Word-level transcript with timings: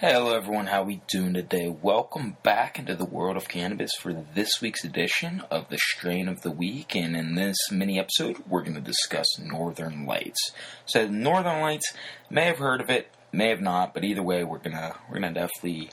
Hello 0.00 0.36
everyone, 0.36 0.66
how 0.66 0.82
we 0.82 1.00
doing 1.08 1.32
today? 1.32 1.70
Welcome 1.70 2.36
back 2.42 2.78
into 2.78 2.94
the 2.94 3.06
world 3.06 3.38
of 3.38 3.48
cannabis 3.48 3.92
for 3.98 4.12
this 4.12 4.60
week's 4.60 4.84
edition 4.84 5.42
of 5.50 5.70
the 5.70 5.78
Strain 5.78 6.28
of 6.28 6.42
the 6.42 6.50
Week, 6.50 6.94
and 6.94 7.16
in 7.16 7.34
this 7.34 7.56
mini 7.72 7.98
episode, 7.98 8.36
we're 8.46 8.60
going 8.60 8.74
to 8.74 8.82
discuss 8.82 9.26
Northern 9.38 10.04
Lights. 10.04 10.52
So, 10.84 11.08
Northern 11.08 11.62
Lights, 11.62 11.94
may 12.28 12.44
have 12.44 12.58
heard 12.58 12.82
of 12.82 12.90
it, 12.90 13.08
may 13.32 13.48
have 13.48 13.62
not, 13.62 13.94
but 13.94 14.04
either 14.04 14.22
way, 14.22 14.44
we're 14.44 14.58
gonna 14.58 14.96
we're 15.08 15.18
gonna 15.18 15.32
definitely 15.32 15.88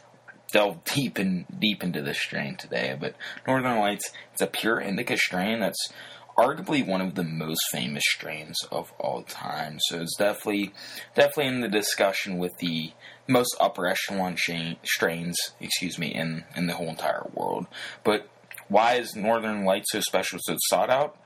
delve 0.52 0.84
deep 0.94 1.18
and 1.18 1.46
deep 1.58 1.82
into 1.82 2.02
this 2.02 2.20
strain 2.20 2.58
today. 2.58 2.98
But 3.00 3.16
Northern 3.48 3.80
Lights, 3.80 4.12
it's 4.34 4.42
a 4.42 4.48
pure 4.48 4.82
indica 4.82 5.16
strain 5.16 5.62
that's 5.62 5.94
arguably 6.38 6.86
one 6.86 7.02
of 7.02 7.16
the 7.16 7.24
most 7.24 7.62
famous 7.72 8.04
strains 8.06 8.58
of 8.72 8.92
all 9.00 9.24
time. 9.24 9.78
So 9.88 10.02
it's 10.02 10.16
definitely 10.18 10.74
definitely 11.16 11.48
in 11.48 11.62
the 11.62 11.68
discussion 11.68 12.38
with 12.38 12.58
the 12.60 12.92
most 13.28 13.56
upper 13.60 13.88
echelon 13.88 14.38
strains, 14.84 15.38
excuse 15.60 15.98
me, 15.98 16.08
in 16.08 16.46
in 16.56 16.68
the 16.68 16.74
whole 16.74 16.90
entire 16.90 17.28
world. 17.34 17.68
But 18.04 18.28
why 18.68 18.96
is 18.96 19.16
Northern 19.16 19.66
Light 19.66 19.84
so 19.88 20.00
special, 20.00 20.40
so 20.42 20.56
sought 20.70 20.90
out? 20.90 21.18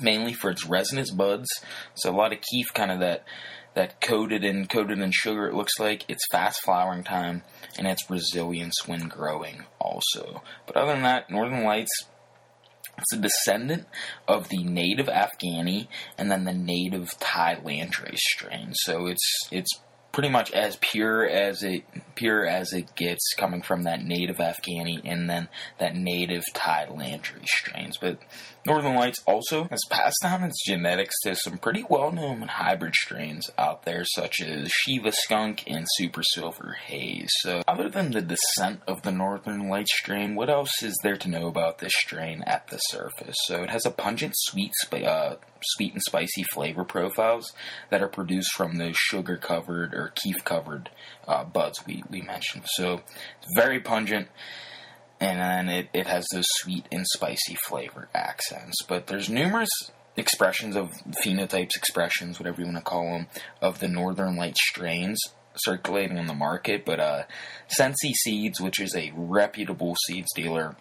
Mainly 0.00 0.32
for 0.32 0.50
its 0.50 0.66
resinous 0.66 1.10
buds. 1.10 1.48
So 1.94 2.10
a 2.10 2.16
lot 2.16 2.32
of 2.32 2.40
keef, 2.40 2.72
kind 2.74 2.90
of 2.90 3.00
that 3.00 3.24
that 3.74 4.00
coated 4.00 4.44
and 4.44 4.68
coated 4.68 4.98
in 4.98 5.10
sugar. 5.12 5.46
It 5.48 5.54
looks 5.54 5.78
like 5.78 6.04
it's 6.08 6.26
fast 6.30 6.60
flowering 6.62 7.04
time 7.04 7.42
and 7.78 7.86
its 7.86 8.10
resilience 8.10 8.86
when 8.86 9.08
growing 9.08 9.64
also. 9.78 10.42
But 10.66 10.76
other 10.76 10.92
than 10.92 11.02
that, 11.02 11.30
Northern 11.30 11.64
Lights 11.64 12.04
it's 12.98 13.12
a 13.12 13.16
descendant 13.16 13.86
of 14.28 14.48
the 14.48 14.62
native 14.62 15.06
Afghani 15.06 15.88
and 16.18 16.30
then 16.30 16.44
the 16.44 16.52
native 16.52 17.18
Thai 17.18 17.56
landrace 17.64 18.18
strain. 18.18 18.72
So 18.74 19.06
it's 19.06 19.48
it's 19.50 19.70
pretty 20.12 20.28
much 20.28 20.52
as 20.52 20.76
pure 20.76 21.26
as 21.26 21.62
it 21.62 21.84
pure 22.14 22.46
as 22.46 22.72
it 22.72 22.94
gets 22.94 23.34
coming 23.36 23.62
from 23.62 23.84
that 23.84 24.04
native 24.04 24.36
Afghani 24.36 25.00
and 25.04 25.28
then 25.28 25.48
that 25.78 25.96
native 25.96 26.44
Thai 26.52 26.86
landrace 26.90 27.46
strains. 27.46 27.96
But 27.96 28.18
Northern 28.64 28.94
Lights 28.94 29.20
also 29.26 29.64
has 29.64 29.80
passed 29.90 30.18
down 30.22 30.44
its 30.44 30.64
genetics 30.64 31.18
to 31.22 31.34
some 31.34 31.58
pretty 31.58 31.84
well-known 31.88 32.42
hybrid 32.42 32.94
strains 32.94 33.50
out 33.58 33.82
there, 33.84 34.04
such 34.04 34.40
as 34.40 34.70
Shiva 34.70 35.10
Skunk 35.10 35.64
and 35.66 35.84
Super 35.96 36.22
Silver 36.22 36.76
Haze. 36.86 37.28
So, 37.40 37.62
other 37.66 37.88
than 37.88 38.12
the 38.12 38.22
descent 38.22 38.82
of 38.86 39.02
the 39.02 39.10
Northern 39.10 39.68
Lights 39.68 39.96
strain, 39.98 40.36
what 40.36 40.48
else 40.48 40.80
is 40.80 40.96
there 41.02 41.16
to 41.16 41.28
know 41.28 41.48
about 41.48 41.78
this 41.78 41.92
strain 41.96 42.42
at 42.46 42.68
the 42.68 42.78
surface? 42.78 43.36
So, 43.46 43.64
it 43.64 43.70
has 43.70 43.84
a 43.84 43.90
pungent, 43.90 44.34
sweet, 44.36 44.70
uh, 44.92 45.36
sweet 45.62 45.94
and 45.94 46.02
spicy 46.02 46.44
flavor 46.52 46.84
profiles 46.84 47.52
that 47.90 48.00
are 48.00 48.08
produced 48.08 48.52
from 48.54 48.76
those 48.76 48.96
sugar-covered 48.96 49.92
or 49.92 50.12
keef-covered 50.14 50.88
uh, 51.26 51.42
buds 51.44 51.84
we 51.84 52.04
we 52.08 52.22
mentioned. 52.22 52.64
So, 52.66 53.00
it's 53.40 53.56
very 53.56 53.80
pungent 53.80 54.28
and 55.22 55.38
then 55.38 55.68
it, 55.68 55.88
it 55.94 56.06
has 56.08 56.26
those 56.32 56.46
sweet 56.48 56.86
and 56.90 57.06
spicy 57.06 57.56
flavor 57.66 58.08
accents. 58.12 58.82
But 58.88 59.06
there's 59.06 59.30
numerous 59.30 59.70
expressions 60.16 60.74
of 60.74 60.90
phenotypes, 61.24 61.76
expressions, 61.76 62.40
whatever 62.40 62.60
you 62.60 62.66
want 62.66 62.78
to 62.78 62.82
call 62.82 63.04
them, 63.04 63.28
of 63.60 63.78
the 63.78 63.86
Northern 63.86 64.36
Light 64.36 64.56
strains 64.56 65.20
circulating 65.54 66.18
on 66.18 66.26
the 66.26 66.34
market. 66.34 66.84
But 66.84 66.98
uh, 66.98 67.22
Sensi 67.68 68.12
Seeds, 68.14 68.60
which 68.60 68.80
is 68.80 68.96
a 68.96 69.12
reputable 69.14 69.94
seeds 70.06 70.28
dealer, 70.34 70.74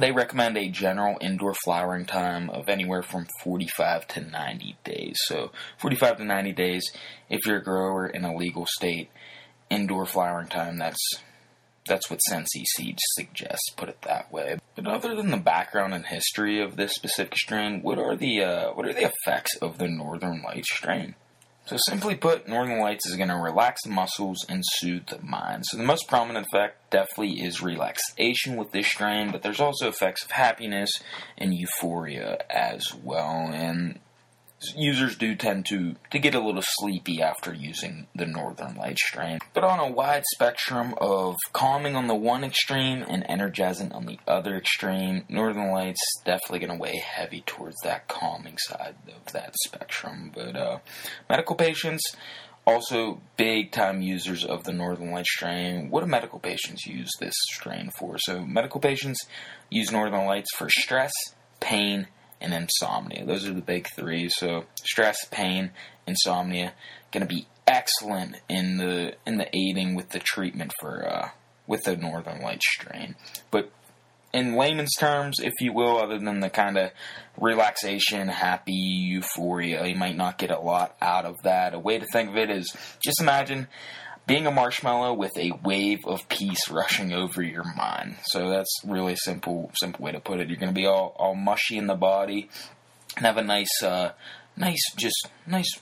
they 0.00 0.10
recommend 0.10 0.58
a 0.58 0.68
general 0.68 1.16
indoor 1.20 1.54
flowering 1.54 2.04
time 2.04 2.50
of 2.50 2.68
anywhere 2.68 3.02
from 3.02 3.28
45 3.44 4.08
to 4.08 4.20
90 4.22 4.76
days. 4.82 5.16
So 5.26 5.52
45 5.78 6.16
to 6.18 6.24
90 6.24 6.52
days, 6.52 6.82
if 7.30 7.46
you're 7.46 7.58
a 7.58 7.62
grower 7.62 8.08
in 8.08 8.24
a 8.24 8.34
legal 8.34 8.66
state, 8.66 9.08
indoor 9.70 10.04
flowering 10.04 10.48
time, 10.48 10.78
that's 10.78 10.98
that's 11.88 12.10
what 12.10 12.20
Sensi 12.20 12.64
Seeds 12.76 13.02
suggests, 13.16 13.70
put 13.76 13.88
it 13.88 14.02
that 14.02 14.32
way. 14.32 14.58
But 14.76 14.86
other 14.86 15.16
than 15.16 15.30
the 15.30 15.36
background 15.36 15.94
and 15.94 16.06
history 16.06 16.62
of 16.62 16.76
this 16.76 16.94
specific 16.94 17.36
strain, 17.36 17.82
what 17.82 17.98
are 17.98 18.16
the 18.16 18.42
uh, 18.42 18.72
what 18.72 18.86
are 18.86 18.92
the 18.92 19.10
effects 19.12 19.56
of 19.56 19.78
the 19.78 19.88
Northern 19.88 20.42
Lights 20.42 20.72
strain? 20.72 21.14
So 21.68 21.76
simply 21.86 22.14
put, 22.14 22.48
Northern 22.48 22.80
Lights 22.80 23.06
is 23.06 23.16
going 23.16 23.28
to 23.28 23.36
relax 23.36 23.82
the 23.82 23.90
muscles 23.90 24.38
and 24.48 24.62
soothe 24.64 25.08
the 25.08 25.20
mind. 25.20 25.66
So 25.66 25.76
the 25.76 25.82
most 25.82 26.08
prominent 26.08 26.46
effect 26.46 26.90
definitely 26.90 27.42
is 27.42 27.60
relaxation 27.60 28.56
with 28.56 28.72
this 28.72 28.86
strain, 28.86 29.30
but 29.30 29.42
there's 29.42 29.60
also 29.60 29.86
effects 29.86 30.24
of 30.24 30.30
happiness 30.30 30.88
and 31.36 31.52
euphoria 31.52 32.38
as 32.48 32.94
well. 32.94 33.50
And 33.52 34.00
users 34.76 35.16
do 35.16 35.34
tend 35.34 35.66
to, 35.66 35.94
to 36.10 36.18
get 36.18 36.34
a 36.34 36.40
little 36.40 36.64
sleepy 36.64 37.22
after 37.22 37.54
using 37.54 38.06
the 38.14 38.26
Northern 38.26 38.76
Light 38.76 38.98
strain. 38.98 39.38
But 39.54 39.64
on 39.64 39.78
a 39.78 39.90
wide 39.90 40.24
spectrum 40.34 40.94
of 40.98 41.36
calming 41.52 41.96
on 41.96 42.06
the 42.06 42.14
one 42.14 42.44
extreme 42.44 43.04
and 43.08 43.24
energizing 43.28 43.92
on 43.92 44.06
the 44.06 44.18
other 44.26 44.56
extreme, 44.56 45.24
Northern 45.28 45.70
Lights 45.70 46.00
definitely 46.24 46.60
going 46.60 46.76
to 46.76 46.82
weigh 46.82 46.98
heavy 46.98 47.42
towards 47.46 47.76
that 47.84 48.08
calming 48.08 48.58
side 48.58 48.96
of 49.08 49.32
that 49.32 49.54
spectrum. 49.64 50.32
But 50.34 50.56
uh, 50.56 50.78
medical 51.28 51.56
patients, 51.56 52.02
also 52.66 53.20
big 53.36 53.72
time 53.72 54.02
users 54.02 54.44
of 54.44 54.64
the 54.64 54.72
Northern 54.72 55.10
Light 55.10 55.26
strain. 55.26 55.88
What 55.88 56.00
do 56.00 56.06
medical 56.06 56.38
patients 56.38 56.86
use 56.86 57.10
this 57.18 57.34
strain 57.52 57.90
for? 57.98 58.18
So, 58.18 58.44
medical 58.44 58.80
patients 58.80 59.20
use 59.70 59.90
Northern 59.90 60.26
Lights 60.26 60.54
for 60.56 60.68
stress, 60.68 61.12
pain, 61.60 62.08
and 62.40 62.54
insomnia. 62.54 63.24
Those 63.24 63.46
are 63.46 63.54
the 63.54 63.60
big 63.60 63.88
three. 63.94 64.28
So 64.28 64.64
stress, 64.84 65.24
pain, 65.30 65.70
insomnia, 66.06 66.72
going 67.12 67.26
to 67.26 67.34
be 67.34 67.46
excellent 67.66 68.36
in 68.48 68.78
the 68.78 69.14
in 69.26 69.38
the 69.38 69.48
aiding 69.54 69.94
with 69.94 70.10
the 70.10 70.20
treatment 70.20 70.72
for 70.80 71.06
uh, 71.06 71.28
with 71.66 71.82
the 71.84 71.96
Northern 71.96 72.40
Light 72.40 72.62
strain. 72.62 73.14
But 73.50 73.70
in 74.32 74.56
layman's 74.56 74.94
terms, 74.98 75.36
if 75.40 75.54
you 75.60 75.72
will, 75.72 75.98
other 75.98 76.18
than 76.18 76.40
the 76.40 76.50
kind 76.50 76.76
of 76.76 76.90
relaxation, 77.38 78.28
happy, 78.28 78.72
euphoria, 78.72 79.86
you 79.86 79.96
might 79.96 80.16
not 80.16 80.38
get 80.38 80.50
a 80.50 80.58
lot 80.58 80.96
out 81.00 81.24
of 81.24 81.36
that. 81.44 81.74
A 81.74 81.78
way 81.78 81.98
to 81.98 82.06
think 82.12 82.30
of 82.30 82.36
it 82.36 82.50
is 82.50 82.74
just 83.02 83.20
imagine 83.20 83.68
being 84.28 84.46
a 84.46 84.50
marshmallow 84.50 85.14
with 85.14 85.36
a 85.38 85.52
wave 85.64 86.00
of 86.04 86.28
peace 86.28 86.70
rushing 86.70 87.14
over 87.14 87.42
your 87.42 87.64
mind. 87.74 88.16
So 88.24 88.50
that's 88.50 88.72
really 88.86 89.16
simple, 89.16 89.72
simple 89.80 90.04
way 90.04 90.12
to 90.12 90.20
put 90.20 90.38
it. 90.38 90.48
You're 90.48 90.58
going 90.58 90.72
to 90.72 90.80
be 90.80 90.86
all, 90.86 91.16
all 91.18 91.34
mushy 91.34 91.78
in 91.78 91.86
the 91.86 91.94
body 91.94 92.50
and 93.16 93.24
have 93.24 93.38
a 93.38 93.42
nice, 93.42 93.82
uh, 93.82 94.12
nice, 94.54 94.82
just 94.96 95.28
nice, 95.46 95.80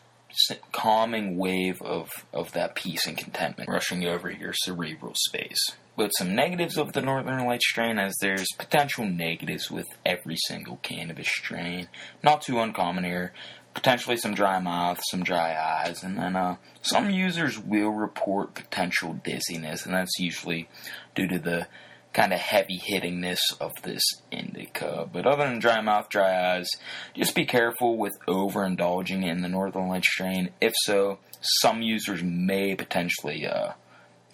calming 0.71 1.37
wave 1.37 1.83
of, 1.83 2.09
of 2.33 2.53
that 2.53 2.77
peace 2.77 3.07
and 3.07 3.19
contentment 3.19 3.69
rushing 3.69 4.07
over 4.07 4.31
your 4.31 4.53
cerebral 4.53 5.15
space. 5.17 5.73
But 5.97 6.11
some 6.11 6.35
negatives 6.35 6.77
of 6.77 6.93
the 6.93 7.01
Northern 7.01 7.47
Light 7.47 7.63
strain, 7.63 7.99
as 7.99 8.15
there's 8.21 8.47
potential 8.59 9.07
negatives 9.07 9.71
with 9.71 9.87
every 10.05 10.37
single 10.47 10.77
cannabis 10.83 11.29
strain. 11.29 11.89
Not 12.23 12.43
too 12.43 12.61
uncommon 12.61 13.05
here 13.05 13.33
potentially 13.77 14.17
some 14.17 14.35
dry 14.35 14.59
mouth, 14.59 14.99
some 15.11 15.23
dry 15.23 15.55
eyes, 15.55 16.03
and 16.03 16.17
then 16.17 16.35
uh, 16.35 16.57
some 16.81 17.11
users 17.11 17.59
will 17.59 17.91
report 17.91 18.55
potential 18.55 19.13
dizziness, 19.23 19.85
and 19.85 19.95
that's 19.95 20.19
usually 20.19 20.67
due 21.15 21.29
to 21.29 21.39
the 21.39 21.69
kind 22.15 22.33
of 22.33 22.39
heavy 22.39 22.81
hittingness 22.81 23.39
of 23.61 23.73
this 23.83 24.03
indica. 24.33 25.07
But 25.13 25.27
other 25.27 25.45
than 25.45 25.59
dry 25.59 25.83
mouth, 25.83 26.09
dry 26.09 26.57
eyes, 26.57 26.67
just 27.15 27.35
be 27.35 27.45
careful 27.45 27.99
with 27.99 28.15
overindulging 28.27 29.23
in 29.23 29.43
the 29.43 29.49
Northern 29.49 29.89
Light 29.89 30.07
strain. 30.07 30.49
If 30.59 30.73
so, 30.85 31.19
some 31.61 31.83
users 31.83 32.23
may 32.23 32.75
potentially 32.75 33.47
uh, 33.47 33.73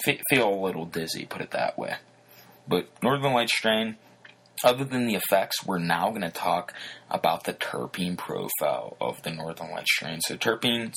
f- 0.07 0.21
feel 0.31 0.55
a 0.55 0.65
little 0.65 0.87
dizzy, 0.87 1.27
put 1.27 1.43
it 1.43 1.51
that 1.51 1.77
way. 1.77 1.97
But 2.69 2.87
Northern 3.03 3.33
Light 3.33 3.51
strain, 3.51 3.97
other 4.65 4.85
than 4.85 5.07
the 5.07 5.15
effects, 5.15 5.65
we're 5.67 5.79
now 5.79 6.11
going 6.11 6.23
to 6.23 6.31
talk 6.31 6.73
about 7.11 7.45
the 7.45 7.53
terpene 7.53 8.17
profile 8.17 8.97
of 9.01 9.23
the 9.23 9.31
Northern 9.31 9.71
Light 9.71 9.87
strain. 9.87 10.21
So 10.21 10.37
terpenes 10.37 10.95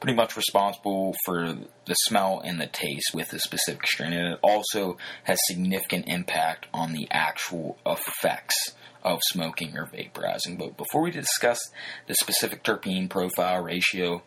pretty 0.00 0.16
much 0.16 0.36
responsible 0.36 1.14
for 1.24 1.54
the 1.86 1.94
smell 1.94 2.42
and 2.44 2.60
the 2.60 2.66
taste 2.66 3.12
with 3.14 3.32
a 3.32 3.38
specific 3.38 3.86
strain, 3.86 4.12
and 4.12 4.34
it 4.34 4.40
also 4.42 4.96
has 5.24 5.38
significant 5.46 6.06
impact 6.08 6.66
on 6.74 6.92
the 6.92 7.06
actual 7.10 7.78
effects 7.86 8.74
of 9.04 9.20
smoking 9.22 9.76
or 9.76 9.86
vaporizing. 9.86 10.58
But 10.58 10.76
before 10.76 11.02
we 11.02 11.10
discuss 11.12 11.60
the 12.08 12.14
specific 12.14 12.64
terpene 12.64 13.08
profile 13.08 13.62
ratio, 13.62 14.22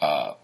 uh, 0.00 0.34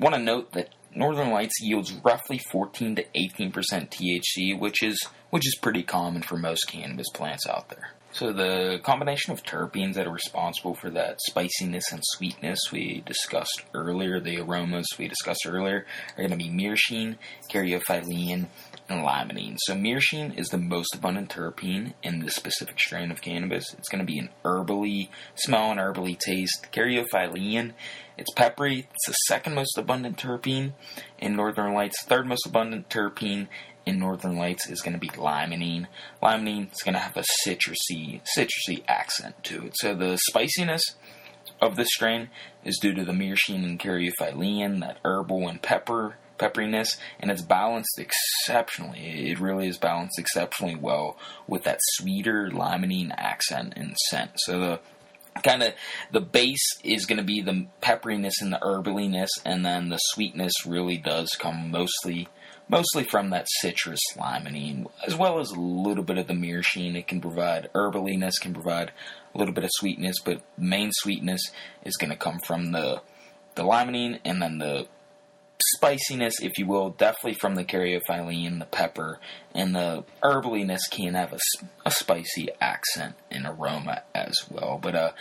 want 0.00 0.14
to 0.16 0.20
note 0.20 0.52
that 0.52 0.70
Northern 0.96 1.30
Lights 1.30 1.60
yields 1.60 1.92
roughly 1.92 2.40
14 2.50 2.96
to 2.96 3.04
18% 3.14 3.52
THC, 3.52 4.58
which 4.58 4.82
is 4.82 4.98
which 5.28 5.46
is 5.46 5.58
pretty 5.60 5.82
common 5.82 6.22
for 6.22 6.38
most 6.38 6.64
cannabis 6.68 7.08
plants 7.12 7.46
out 7.46 7.68
there. 7.68 7.90
So 8.16 8.32
the 8.32 8.80
combination 8.82 9.34
of 9.34 9.42
terpenes 9.42 9.92
that 9.96 10.06
are 10.06 10.10
responsible 10.10 10.74
for 10.74 10.88
that 10.88 11.20
spiciness 11.20 11.92
and 11.92 12.00
sweetness 12.02 12.58
we 12.72 13.02
discussed 13.04 13.64
earlier, 13.74 14.20
the 14.20 14.40
aromas 14.40 14.86
we 14.98 15.06
discussed 15.06 15.46
earlier, 15.46 15.84
are 16.16 16.26
going 16.26 16.30
to 16.30 16.36
be 16.38 16.48
myrcene, 16.48 17.18
caryophyllene, 17.50 18.46
and 18.88 19.04
limonene. 19.04 19.56
So 19.58 19.74
myrcene 19.74 20.38
is 20.38 20.48
the 20.48 20.56
most 20.56 20.94
abundant 20.94 21.28
terpene 21.28 21.92
in 22.02 22.20
this 22.20 22.34
specific 22.34 22.80
strain 22.80 23.10
of 23.10 23.20
cannabis. 23.20 23.74
It's 23.74 23.90
going 23.90 24.06
to 24.06 24.10
be 24.10 24.18
an 24.18 24.30
herbally 24.46 25.10
smell 25.34 25.70
and 25.70 25.78
herbally 25.78 26.18
taste. 26.18 26.68
Caryophyllene, 26.72 27.74
it's 28.16 28.32
peppery. 28.32 28.88
It's 28.94 29.08
the 29.08 29.12
second 29.26 29.54
most 29.54 29.76
abundant 29.76 30.16
terpene 30.16 30.72
in 31.18 31.36
Northern 31.36 31.74
Lights. 31.74 32.02
Third 32.04 32.26
most 32.26 32.46
abundant 32.46 32.88
terpene 32.88 33.48
in 33.86 34.00
Northern 34.00 34.36
Lights 34.36 34.68
is 34.68 34.82
going 34.82 34.94
to 34.94 35.00
be 35.00 35.08
limonene. 35.08 35.86
Limonene 36.20 36.72
is 36.72 36.82
going 36.82 36.94
to 36.94 37.00
have 37.00 37.16
a 37.16 37.24
citrusy, 37.46 38.20
citrusy 38.36 38.82
accent 38.88 39.42
to 39.44 39.66
it. 39.66 39.74
So 39.76 39.94
the 39.94 40.18
spiciness 40.28 40.82
of 41.62 41.76
this 41.76 41.88
strain 41.92 42.28
is 42.64 42.78
due 42.78 42.92
to 42.94 43.04
the 43.04 43.12
myrcene 43.12 43.64
and 43.64 43.78
caryophyllene, 43.78 44.80
that 44.80 44.98
herbal 45.04 45.48
and 45.48 45.62
pepper 45.62 46.16
pepperiness, 46.38 46.98
and 47.18 47.30
it's 47.30 47.40
balanced 47.40 47.98
exceptionally. 47.98 49.30
It 49.30 49.40
really 49.40 49.68
is 49.68 49.78
balanced 49.78 50.18
exceptionally 50.18 50.74
well 50.74 51.16
with 51.46 51.64
that 51.64 51.78
sweeter 51.82 52.50
limonene 52.50 53.10
accent 53.16 53.72
and 53.74 53.96
scent. 54.10 54.32
So 54.36 54.60
the 54.60 54.80
kind 55.42 55.62
of 55.62 55.72
the 56.12 56.20
base 56.20 56.66
is 56.84 57.06
going 57.06 57.18
to 57.18 57.24
be 57.24 57.40
the 57.40 57.66
pepperiness 57.80 58.34
and 58.42 58.52
the 58.52 58.58
herbaliness, 58.58 59.30
and 59.46 59.64
then 59.64 59.88
the 59.88 59.96
sweetness 59.96 60.66
really 60.66 60.98
does 60.98 61.30
come 61.38 61.70
mostly 61.70 62.28
mostly 62.68 63.04
from 63.04 63.30
that 63.30 63.46
citrus 63.60 64.00
limonene, 64.16 64.86
as 65.06 65.14
well 65.14 65.38
as 65.38 65.50
a 65.50 65.60
little 65.60 66.04
bit 66.04 66.18
of 66.18 66.26
the 66.26 66.34
myrcene. 66.34 66.96
It 66.96 67.06
can 67.06 67.20
provide 67.20 67.70
herbaliness, 67.74 68.40
can 68.40 68.54
provide 68.54 68.92
a 69.34 69.38
little 69.38 69.54
bit 69.54 69.64
of 69.64 69.70
sweetness, 69.72 70.16
but 70.24 70.42
main 70.58 70.90
sweetness 70.92 71.40
is 71.84 71.96
going 71.96 72.10
to 72.10 72.16
come 72.16 72.38
from 72.38 72.72
the 72.72 73.02
the 73.54 73.62
limonene 73.62 74.20
and 74.24 74.42
then 74.42 74.58
the 74.58 74.86
spiciness, 75.76 76.40
if 76.40 76.58
you 76.58 76.66
will, 76.66 76.90
definitely 76.90 77.34
from 77.34 77.54
the 77.54 77.64
caryophyllene, 77.64 78.58
the 78.58 78.66
pepper, 78.66 79.18
and 79.54 79.74
the 79.74 80.04
herbaliness 80.22 80.82
can 80.90 81.14
have 81.14 81.32
a, 81.32 81.38
a 81.84 81.90
spicy 81.90 82.48
accent 82.60 83.14
and 83.30 83.46
aroma 83.46 84.02
as 84.14 84.34
well. 84.50 84.78
But 84.80 84.94
uh, 84.94 85.12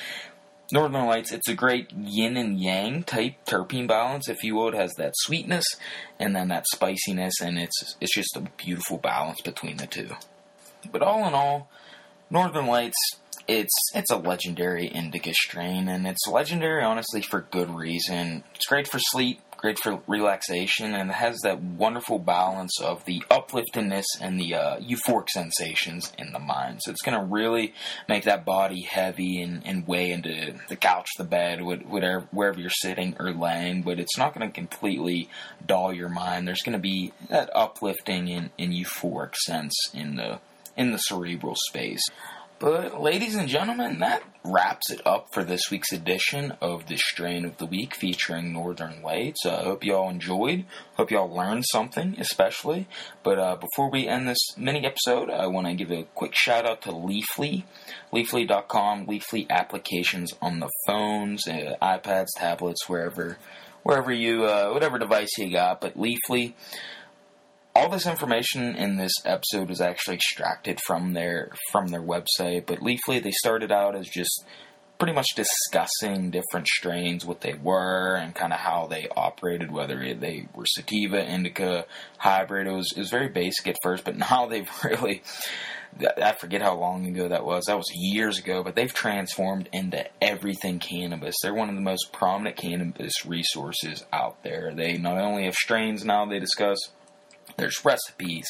Northern 0.72 1.06
Lights, 1.06 1.32
it's 1.32 1.48
a 1.48 1.54
great 1.54 1.92
yin 1.92 2.38
and 2.38 2.60
yang 2.60 3.04
type 3.04 3.34
terpene 3.46 3.88
balance, 3.88 4.28
if 4.28 4.44
you 4.44 4.56
will. 4.56 4.70
It 4.70 4.76
has 4.76 4.94
that 4.94 5.14
sweetness 5.18 5.66
and 6.20 6.36
then 6.36 6.48
that 6.48 6.66
spiciness, 6.74 7.40
and 7.42 7.60
it's 7.60 7.96
it's 8.02 8.16
just 8.16 8.36
a 8.36 8.48
beautiful 8.58 8.98
balance 8.98 9.42
between 9.42 9.78
the 9.78 9.88
two. 9.88 10.10
But 10.92 11.04
all 11.04 11.28
in 11.28 11.34
all, 11.34 11.70
Northern 12.30 12.66
Lights, 12.66 12.98
it's 13.48 13.74
it's 13.94 14.10
a 14.12 14.18
legendary 14.18 14.88
indica 14.88 15.34
strain, 15.34 15.88
and 15.88 16.08
it's 16.08 16.28
legendary 16.28 16.84
honestly 16.84 17.22
for 17.22 17.42
good 17.52 17.70
reason. 17.70 18.44
It's 18.56 18.66
great 18.66 18.88
for 18.88 19.00
sleep, 19.00 19.42
great 19.66 19.80
for 19.80 20.00
relaxation, 20.06 20.94
and 20.94 21.10
it 21.10 21.14
has 21.16 21.40
that 21.40 21.60
wonderful 21.60 22.20
balance 22.20 22.80
of 22.80 23.04
the 23.06 23.24
upliftingness 23.32 24.06
and 24.22 24.40
the 24.40 24.54
uh, 24.54 24.78
euphoric 24.78 25.28
sensations 25.28 26.14
in 26.20 26.32
the 26.34 26.40
mind. 26.40 26.80
So 26.84 26.92
it's 26.92 27.02
going 27.02 27.20
to 27.20 27.26
really 27.26 27.74
make 28.08 28.26
that 28.26 28.46
body 28.46 28.82
heavy 28.82 29.42
and, 29.42 29.66
and 29.66 29.88
weigh 29.88 30.12
into 30.12 30.54
the 30.70 30.76
couch, 30.76 31.10
the 31.18 31.24
bed, 31.24 31.64
whatever, 31.64 32.28
wherever 32.30 32.60
you're 32.60 32.70
sitting 32.70 33.16
or 33.20 33.34
laying, 33.34 33.82
but 33.82 34.00
it's 34.00 34.20
not 34.20 34.36
going 34.36 34.48
to 34.48 34.54
completely 34.54 35.30
dull 35.66 35.92
your 35.92 36.10
mind. 36.10 36.48
There's 36.48 36.62
going 36.62 36.74
to 36.74 36.80
be 36.80 37.12
that 37.30 37.50
uplifting 37.56 38.30
and, 38.30 38.52
and 38.60 38.72
euphoric 38.72 39.34
sense 39.34 39.74
in 39.96 40.16
the 40.16 40.42
in 40.78 40.92
the 40.92 40.98
cerebral 40.98 41.56
space. 41.70 42.04
But, 42.58 43.02
ladies 43.02 43.36
and 43.36 43.50
gentlemen, 43.50 44.00
that 44.00 44.24
wraps 44.46 44.90
it 44.90 45.06
up 45.06 45.34
for 45.34 45.44
this 45.44 45.70
week's 45.70 45.92
edition 45.92 46.54
of 46.62 46.88
the 46.88 46.96
Strain 46.96 47.44
of 47.44 47.58
the 47.58 47.66
Week 47.66 47.94
featuring 47.94 48.54
Northern 48.54 49.02
Lights. 49.02 49.46
I 49.46 49.50
uh, 49.50 49.64
hope 49.66 49.84
you 49.84 49.94
all 49.94 50.10
enjoyed. 50.10 50.64
Hope 50.94 51.12
you 51.12 51.18
all 51.18 51.30
learned 51.30 51.66
something, 51.70 52.16
especially. 52.18 52.88
But 53.24 53.40
uh, 53.40 53.58
before 53.58 53.92
we 53.92 54.08
end 54.08 54.30
this 54.30 54.58
mini 54.58 54.86
episode, 54.86 55.30
I 55.30 55.48
want 55.48 55.68
to 55.68 55.74
give 55.74 55.92
a 55.92 56.08
quick 56.16 56.34
shout 56.34 56.66
out 56.66 56.84
to 56.84 56.92
Leafly, 56.92 57.66
Leafly.com, 58.14 59.06
Leafly 59.06 59.50
applications 59.50 60.34
on 60.42 60.62
the 60.62 60.70
phones, 60.88 61.50
uh, 61.50 61.76
iPads, 61.82 62.28
tablets, 62.38 62.88
wherever, 62.88 63.38
wherever 63.84 64.14
you, 64.14 64.46
uh, 64.46 64.70
whatever 64.70 64.98
device 64.98 65.38
you 65.38 65.52
got. 65.52 65.82
But 65.82 65.98
Leafly 65.98 66.54
all 67.76 67.90
this 67.90 68.08
information 68.08 68.76
in 68.76 68.96
this 68.96 69.14
episode 69.26 69.68
was 69.68 69.82
actually 69.82 70.16
extracted 70.16 70.80
from 70.80 71.14
their 71.14 71.52
from 71.72 71.90
their 71.90 72.02
website. 72.02 72.66
But 72.66 72.80
Leafly, 72.80 73.22
they 73.22 73.32
started 73.32 73.72
out 73.72 73.96
as 73.96 74.08
just 74.08 74.46
pretty 74.98 75.14
much 75.14 75.28
discussing 75.36 76.32
different 76.32 76.68
strains, 76.68 77.26
what 77.26 77.42
they 77.42 77.54
were, 77.54 78.16
and 78.16 78.34
kind 78.34 78.54
of 78.54 78.60
how 78.60 78.88
they 78.88 79.10
operated, 79.16 79.72
whether 79.72 79.98
they 80.14 80.48
were 80.54 80.66
sativa, 80.66 81.22
indica, 81.22 81.86
hybrid. 82.18 82.68
It 82.68 82.72
was 82.72 82.94
it 82.96 83.00
was 83.00 83.10
very 83.10 83.28
basic 83.28 83.68
at 83.68 83.78
first, 83.84 84.06
but 84.06 84.18
now 84.32 84.48
they've 84.48 84.70
really. 84.84 85.22
I 86.22 86.34
forget 86.34 86.62
how 86.62 86.76
long 86.76 87.08
ago 87.08 87.30
that 87.30 87.46
was. 87.46 87.66
That 87.68 87.78
was 87.78 87.90
years 87.94 88.38
ago, 88.38 88.64
but 88.64 88.76
they've 88.76 88.94
transformed 88.94 89.70
into 89.72 90.06
everything 90.22 90.80
cannabis. 90.80 91.36
They're 91.42 91.54
one 91.54 91.70
of 91.70 91.76
the 91.76 91.82
most 91.82 92.12
prominent 92.12 92.58
cannabis 92.58 93.26
resources 93.26 94.04
out 94.12 94.44
there. 94.44 94.74
They 94.76 94.98
not 94.98 95.18
only 95.18 95.46
have 95.46 95.56
strains 95.56 96.04
now 96.04 96.26
they 96.26 96.40
discuss, 96.40 96.78
there's 97.58 97.84
recipes, 97.84 98.46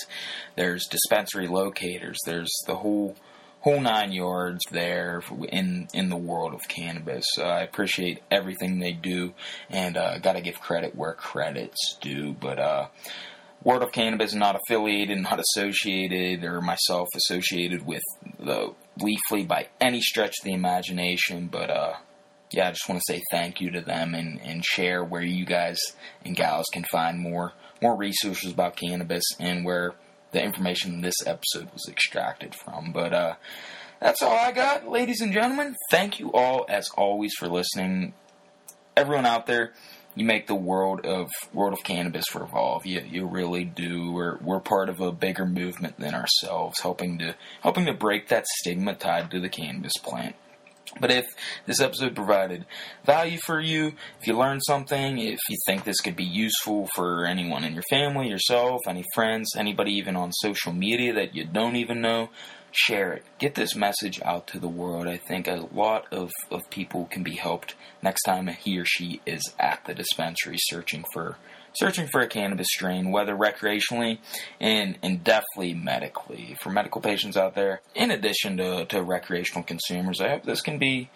there's 0.56 0.88
dispensary 0.88 1.48
locators, 1.48 2.18
there's 2.25 2.52
the 2.68 2.75
whole 2.75 3.16
whole 3.62 3.81
nine 3.81 4.12
yards 4.12 4.62
there 4.69 5.24
in 5.50 5.88
in 5.94 6.10
the 6.10 6.16
world 6.16 6.54
of 6.54 6.68
cannabis. 6.68 7.25
Uh, 7.38 7.44
I 7.44 7.62
appreciate 7.62 8.22
everything 8.30 8.80
they 8.80 8.94
do, 8.94 9.34
and 9.69 9.98
uh, 9.98 10.19
got 10.19 10.34
to 10.34 10.42
give 10.42 10.60
credit 10.60 10.96
where 10.96 11.13
credit's 11.13 11.98
due. 12.00 12.34
But 12.34 12.60
uh, 12.60 12.88
World 13.63 13.81
of 13.81 13.92
Cannabis 13.92 14.30
is 14.30 14.36
not 14.36 14.56
affiliated, 14.56 15.18
not 15.18 15.40
associated, 15.40 16.44
or 16.44 16.62
myself 16.62 17.08
associated 17.16 17.84
with 17.84 18.04
the 18.40 18.75
Leafly 19.00 19.48
by 19.48 19.69
any 19.81 20.01
stretch 20.01 20.36
of 20.40 20.46
the 20.46 20.54
imagination. 20.54 21.48
But 21.48 21.72
uh, 21.72 21.94
yeah, 22.51 22.68
I 22.68 22.72
just 22.72 22.88
want 22.88 23.01
to 23.01 23.13
say 23.13 23.24
thank 23.31 23.60
you 23.60 23.72
to 23.72 23.81
them 23.81 24.13
and, 24.13 24.40
and 24.42 24.63
share 24.63 25.04
where 25.04 25.24
you 25.24 25.46
guys 25.46 25.80
and 26.24 26.36
gals 26.36 26.68
can 26.72 26.86
find 26.92 27.19
more 27.19 27.54
more 27.81 27.95
resources 27.95 28.51
about 28.51 28.75
cannabis 28.75 29.24
and 29.39 29.66
where 29.66 29.94
the 30.31 30.44
information 30.44 30.95
in 30.95 31.01
this 31.01 31.16
episode 31.25 31.72
was 31.74 31.88
extracted 31.89 32.54
from. 32.56 32.92
But 32.92 33.13
uh, 33.13 33.36
that's 34.00 34.22
all 34.22 34.36
I 34.36 34.51
got, 34.51 34.88
ladies 34.88 35.22
and 35.22 35.33
gentlemen. 35.33 35.75
Thank 35.92 36.19
you 36.19 36.31
all, 36.33 36.66
as 36.69 36.89
always, 36.98 37.33
for 37.33 37.48
listening. 37.48 38.13
Everyone 38.98 39.25
out 39.25 39.45
there, 39.45 39.74
you 40.16 40.25
make 40.25 40.48
the 40.48 40.56
world 40.56 41.06
of 41.06 41.30
world 41.54 41.74
of 41.74 41.83
cannabis 41.83 42.33
revolve. 42.33 42.86
You 42.86 43.01
you 43.01 43.25
really 43.25 43.66
do. 43.66 44.12
We're 44.12 44.38
we're 44.38 44.60
part 44.62 44.89
of 44.89 45.01
a 45.01 45.12
bigger 45.12 45.45
movement 45.45 46.00
than 46.00 46.13
ourselves, 46.13 46.80
helping 46.81 47.19
to 47.19 47.36
helping 47.62 47.86
to 47.86 47.94
break 47.94 48.30
that 48.30 48.45
stigma 48.48 48.95
tied 48.95 49.31
to 49.31 49.39
the 49.39 49.50
cannabis 49.50 49.94
plant. 50.01 50.36
But 51.00 51.12
if 51.12 51.26
this 51.66 51.82
episode 51.82 52.16
provided 52.16 52.66
value 53.06 53.38
for 53.46 53.60
you, 53.60 53.94
if 54.22 54.28
you 54.28 54.38
learned 54.38 54.62
something, 54.66 55.20
if 55.20 55.40
you 55.50 55.58
think 55.66 55.84
this 55.84 56.00
could 56.00 56.16
be 56.16 56.24
useful 56.24 56.88
for 56.96 57.26
anyone 57.26 57.66
in 57.66 57.74
your 57.74 57.84
family, 57.90 58.30
yourself, 58.30 58.82
any 58.88 59.04
friends, 59.14 59.52
anybody 59.58 59.92
even 59.94 60.16
on 60.16 60.32
social 60.32 60.72
media 60.72 61.14
that 61.14 61.36
you 61.36 61.44
don't 61.44 61.75
even 61.75 62.02
know, 62.02 62.30
share 62.72 63.14
it. 63.14 63.24
Get 63.40 63.56
this 63.56 63.75
message 63.75 64.22
out 64.22 64.48
to 64.48 64.60
the 64.60 64.70
world. 64.70 65.08
I 65.08 65.18
think 65.18 65.48
a 65.48 65.68
lot 65.74 66.06
of, 66.12 66.32
of 66.50 66.70
people 66.70 67.06
can 67.06 67.24
be 67.24 67.36
helped 67.36 67.75
next 68.02 68.24
time 68.24 68.48
he 68.48 68.78
or 68.80 68.86
she 68.86 69.22
is 69.25 69.54
at 69.60 69.84
the 69.86 69.94
dispensary 69.94 70.58
searching 70.60 71.04
for 71.14 71.38
searching 71.75 72.08
for 72.08 72.22
a 72.22 72.27
cannabis 72.27 72.67
strain, 72.70 73.12
whether 73.12 73.36
recreationally 73.36 74.20
and, 74.60 74.98
and 75.01 75.24
definitely 75.24 75.74
medically. 75.74 76.55
For 76.62 76.70
medical 76.70 77.01
patients 77.01 77.38
out 77.38 77.55
there, 77.55 77.82
in 77.94 78.12
addition 78.12 78.58
to, 78.58 78.86
to 78.86 79.01
recreational 79.01 79.63
consumers, 79.63 80.22
I 80.22 80.29
hope 80.29 80.44
this 80.44 80.62
can 80.62 80.77
be 80.77 81.10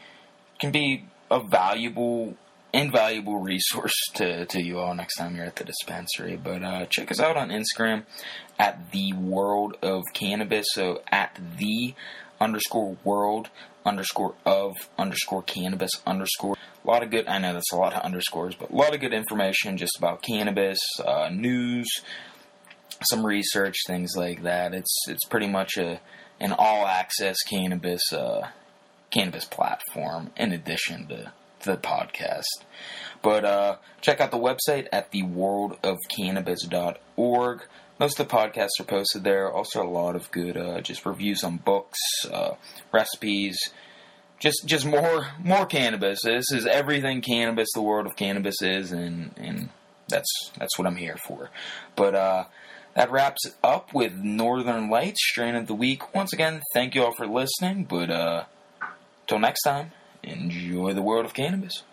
can 0.59 0.71
be 0.71 1.05
a 1.31 1.39
valuable 1.39 2.35
invaluable 2.73 3.39
resource 3.39 3.95
to, 4.15 4.45
to 4.45 4.61
you 4.61 4.77
all 4.79 4.93
next 4.93 5.15
time 5.15 5.35
you're 5.35 5.45
at 5.45 5.55
the 5.55 5.63
dispensary. 5.63 6.39
But 6.41 6.63
uh, 6.63 6.85
check 6.87 7.11
us 7.11 7.19
out 7.19 7.37
on 7.37 7.49
Instagram 7.49 8.03
at 8.57 8.91
the 8.91 9.13
world 9.13 9.77
of 9.81 10.03
cannabis. 10.13 10.67
So 10.73 11.01
at 11.11 11.39
the 11.57 11.95
underscore 12.39 12.97
world 13.03 13.49
underscore 13.85 14.35
of 14.45 14.75
underscore 14.97 15.43
cannabis 15.43 15.91
underscore. 16.05 16.55
A 16.89 16.89
lot 16.89 17.03
of 17.03 17.11
good, 17.11 17.27
I 17.27 17.37
know 17.37 17.53
that's 17.53 17.71
a 17.71 17.77
lot 17.77 17.93
of 17.93 18.01
underscores, 18.01 18.55
but 18.55 18.71
a 18.71 18.75
lot 18.75 18.95
of 18.95 18.99
good 18.99 19.13
information 19.13 19.77
just 19.77 19.95
about 19.99 20.23
cannabis, 20.23 20.79
uh, 21.05 21.29
news, 21.31 21.87
some 23.07 23.23
research, 23.23 23.75
things 23.85 24.13
like 24.15 24.41
that. 24.41 24.73
It's 24.73 24.97
it's 25.07 25.23
pretty 25.25 25.45
much 25.45 25.77
a 25.77 26.01
an 26.39 26.51
all 26.51 26.87
access 26.87 27.37
cannabis 27.47 28.11
uh, 28.11 28.47
cannabis 29.11 29.45
platform 29.45 30.31
in 30.35 30.51
addition 30.51 31.05
to 31.09 31.31
the 31.61 31.77
podcast. 31.77 32.63
But 33.21 33.45
uh, 33.45 33.75
check 34.01 34.19
out 34.19 34.31
the 34.31 34.39
website 34.39 34.87
at 34.91 35.11
theworldofcannabis.org. 35.11 37.61
Most 37.99 38.19
of 38.19 38.27
the 38.27 38.35
podcasts 38.35 38.79
are 38.79 38.85
posted 38.85 39.23
there. 39.23 39.51
Also, 39.51 39.83
a 39.83 39.87
lot 39.87 40.15
of 40.15 40.31
good 40.31 40.57
uh, 40.57 40.81
just 40.81 41.05
reviews 41.05 41.43
on 41.43 41.57
books, 41.57 41.99
uh, 42.31 42.55
recipes, 42.91 43.59
just 44.39 44.63
just 44.65 44.85
more 44.85 45.27
more 45.43 45.65
cannabis. 45.65 46.21
This 46.23 46.51
is 46.51 46.65
everything 46.65 47.21
cannabis. 47.21 47.69
The 47.73 47.81
world 47.81 48.05
of 48.05 48.15
cannabis 48.15 48.61
is, 48.61 48.91
and 48.91 49.31
and 49.37 49.69
that's 50.07 50.51
that's 50.57 50.77
what 50.77 50.87
I'm 50.87 50.95
here 50.95 51.17
for. 51.17 51.49
But 51.95 52.15
uh, 52.15 52.45
that 52.95 53.11
wraps 53.11 53.45
it 53.45 53.55
up 53.63 53.93
with 53.93 54.13
Northern 54.15 54.89
Lights 54.89 55.19
strain 55.29 55.55
of 55.55 55.67
the 55.67 55.75
week. 55.75 56.13
Once 56.15 56.33
again, 56.33 56.61
thank 56.73 56.95
you 56.95 57.03
all 57.03 57.13
for 57.13 57.27
listening. 57.27 57.83
But 57.83 58.09
uh, 58.09 58.43
till 59.27 59.39
next 59.39 59.61
time, 59.63 59.91
enjoy 60.23 60.93
the 60.93 61.01
world 61.01 61.25
of 61.25 61.33
cannabis. 61.33 61.83